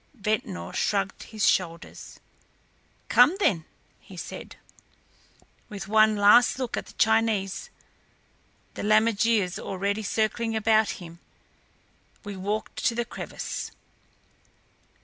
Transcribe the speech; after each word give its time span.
Ventnor 0.15 0.73
shrugged 0.73 1.21
his 1.21 1.47
shoulders. 1.47 2.19
"Come, 3.07 3.37
then," 3.39 3.65
he 3.99 4.17
said. 4.17 4.55
With 5.69 5.87
one 5.87 6.15
last 6.17 6.57
look 6.57 6.75
at 6.75 6.87
the 6.87 6.93
Chinese, 6.93 7.69
the 8.73 8.81
lammergeiers 8.81 9.59
already 9.59 10.01
circling 10.01 10.55
about 10.55 10.89
him, 10.97 11.19
we 12.23 12.35
walked 12.35 12.83
to 12.85 12.95
the 12.95 13.05
crevice. 13.05 13.69